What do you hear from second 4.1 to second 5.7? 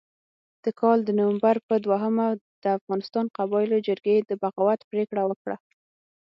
د بغاوت پرېکړه وکړه.